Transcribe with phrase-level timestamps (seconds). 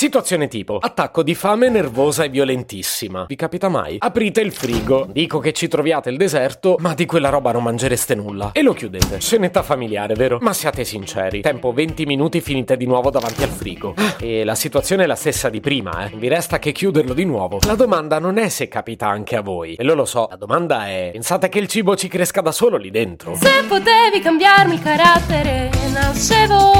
[0.00, 3.26] Situazione tipo: attacco di fame nervosa e violentissima.
[3.28, 3.96] Vi capita mai?
[3.98, 8.14] Aprite il frigo, dico che ci troviate il deserto, ma di quella roba non mangereste
[8.14, 8.52] nulla.
[8.52, 9.20] E lo chiudete.
[9.20, 10.38] Scenetta familiare, vero?
[10.40, 11.42] Ma siate sinceri.
[11.42, 13.94] Tempo 20 minuti finite di nuovo davanti al frigo.
[14.18, 16.16] E la situazione è la stessa di prima, eh.
[16.16, 17.58] Vi resta che chiuderlo di nuovo.
[17.66, 19.74] La domanda non è se capita anche a voi.
[19.74, 20.28] E lo lo so.
[20.30, 23.34] La domanda è: pensate che il cibo ci cresca da solo lì dentro?
[23.34, 26.79] Se potevi cambiarmi il carattere, nascevo.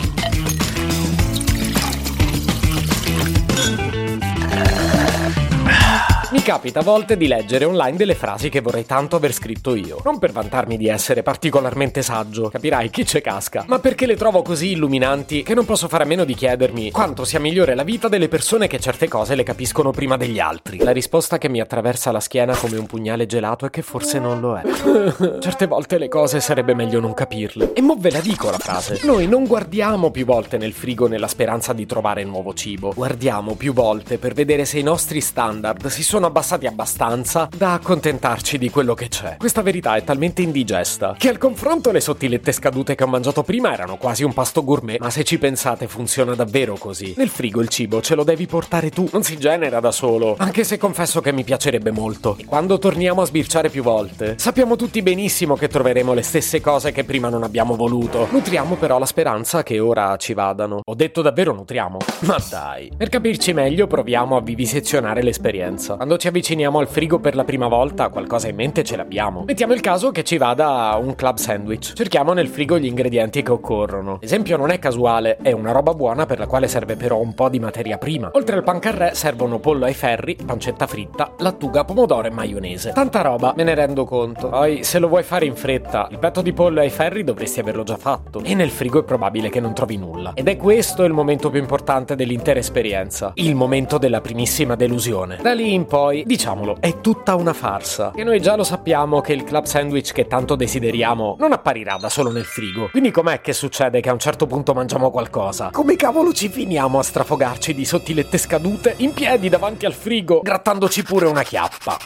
[6.41, 10.01] Mi capita a volte di leggere online delle frasi che vorrei tanto aver scritto io.
[10.03, 14.41] Non per vantarmi di essere particolarmente saggio, capirai chi c'è casca, ma perché le trovo
[14.41, 18.07] così illuminanti che non posso fare a meno di chiedermi quanto sia migliore la vita
[18.07, 20.79] delle persone che certe cose le capiscono prima degli altri.
[20.79, 24.39] La risposta che mi attraversa la schiena come un pugnale gelato è che forse non
[24.39, 24.63] lo è.
[25.39, 27.73] certe volte le cose sarebbe meglio non capirle.
[27.73, 28.99] E mo ve la dico la frase.
[29.03, 32.93] Noi non guardiamo più volte nel frigo nella speranza di trovare nuovo cibo.
[32.95, 38.57] Guardiamo più volte per vedere se i nostri standard si sono abbassati abbastanza da accontentarci
[38.57, 39.35] di quello che c'è.
[39.37, 43.73] Questa verità è talmente indigesta che al confronto le sottilette scadute che ho mangiato prima
[43.73, 47.13] erano quasi un pasto gourmet, ma se ci pensate funziona davvero così.
[47.17, 50.63] Nel frigo il cibo ce lo devi portare tu, non si genera da solo, anche
[50.63, 52.35] se confesso che mi piacerebbe molto.
[52.39, 56.91] E quando torniamo a sbirciare più volte, sappiamo tutti benissimo che troveremo le stesse cose
[56.91, 58.27] che prima non abbiamo voluto.
[58.31, 60.79] Nutriamo però la speranza che ora ci vadano.
[60.83, 61.97] Ho detto davvero nutriamo?
[62.21, 62.91] Ma dai.
[62.95, 65.95] Per capirci meglio proviamo a vivisezionare l'esperienza.
[65.95, 69.43] Quando ci avviciniamo al frigo per la prima volta, qualcosa in mente ce l'abbiamo.
[69.43, 71.93] Mettiamo il caso che ci vada un club sandwich.
[71.93, 74.19] Cerchiamo nel frigo gli ingredienti che occorrono.
[74.21, 77.49] L'esempio non è casuale, è una roba buona per la quale serve però un po'
[77.49, 78.29] di materia prima.
[78.33, 82.91] Oltre al pancarré servono pollo ai ferri, pancetta fritta, lattuga, pomodoro e maionese.
[82.91, 84.49] Tanta roba, me ne rendo conto.
[84.49, 87.81] Poi, se lo vuoi fare in fretta, il petto di pollo ai ferri dovresti averlo
[87.81, 88.43] già fatto.
[88.43, 90.33] E nel frigo è probabile che non trovi nulla.
[90.35, 93.31] Ed è questo il momento più importante dell'intera esperienza.
[93.33, 95.39] Il momento della primissima delusione.
[95.41, 98.11] Da lì in poi poi, diciamolo, è tutta una farsa.
[98.13, 102.09] E noi già lo sappiamo che il club sandwich che tanto desideriamo non apparirà da
[102.09, 102.89] solo nel frigo.
[102.89, 105.69] Quindi com'è che succede che a un certo punto mangiamo qualcosa?
[105.71, 111.03] Come cavolo ci finiamo a strafogarci di sottilette scadute in piedi davanti al frigo, grattandoci
[111.03, 111.97] pure una chiappa?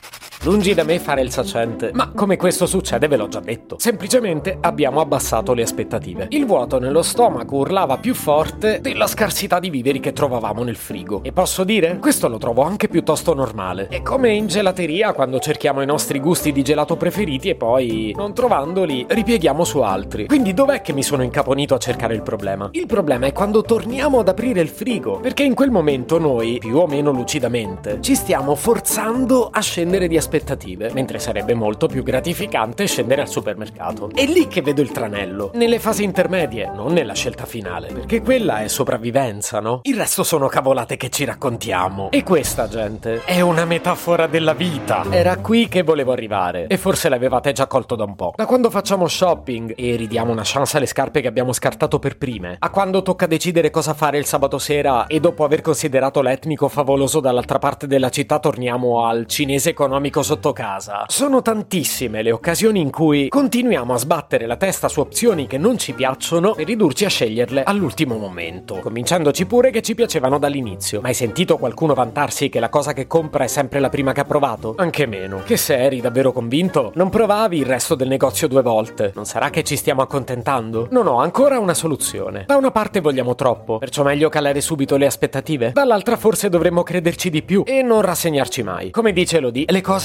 [0.44, 3.78] Lungi da me fare il saccente, ma come questo succede ve l'ho già detto.
[3.80, 6.28] Semplicemente abbiamo abbassato le aspettative.
[6.30, 11.22] Il vuoto nello stomaco urlava più forte della scarsità di viveri che trovavamo nel frigo.
[11.24, 13.88] E posso dire, questo lo trovo anche piuttosto normale.
[13.88, 18.36] È come in gelateria quando cerchiamo i nostri gusti di gelato preferiti e poi, non
[18.36, 20.28] trovandoli, ripieghiamo su altri.
[20.28, 22.70] Quindi dov'è che mi sono incaponito a cercare il problema?
[22.74, 26.78] Il problema è quando torniamo ad aprire il frigo, perché in quel momento noi, più
[26.78, 32.02] o meno lucidamente, ci stiamo forzando a scendere di aspettative aspettative, mentre sarebbe molto più
[32.02, 34.10] gratificante scendere al supermercato.
[34.14, 38.62] È lì che vedo il tranello, nelle fasi intermedie, non nella scelta finale, perché quella
[38.62, 39.82] è sopravvivenza, no?
[39.84, 42.10] Il resto sono cavolate che ci raccontiamo.
[42.10, 45.06] E questa, gente, è una metafora della vita.
[45.12, 48.34] Era qui che volevo arrivare, e forse l'avevate già colto da un po'.
[48.36, 52.56] Da quando facciamo shopping e ridiamo una chance alle scarpe che abbiamo scartato per prime,
[52.60, 57.20] a quando tocca decidere cosa fare il sabato sera e dopo aver considerato l'etnico favoloso
[57.20, 61.06] dall'altra parte della città torniamo al cinese economico sotto casa.
[61.08, 65.78] Sono tantissime le occasioni in cui continuiamo a sbattere la testa su opzioni che non
[65.78, 71.02] ci piacciono e ridurci a sceglierle all'ultimo momento, convincendoci pure che ci piacevano dall'inizio.
[71.02, 74.22] Ma hai sentito qualcuno vantarsi che la cosa che compra è sempre la prima che
[74.22, 74.76] ha provato?
[74.78, 75.42] Anche meno.
[75.46, 79.12] Che se eri davvero convinto, non provavi il resto del negozio due volte.
[79.16, 80.88] Non sarà che ci stiamo accontentando?
[80.92, 82.44] Non ho ancora una soluzione.
[82.48, 85.72] Da una parte vogliamo troppo, perciò meglio calare subito le aspettative.
[85.74, 88.92] Dall'altra forse dovremmo crederci di più e non rassegnarci mai.
[88.92, 90.05] Come dice Lodi, le cose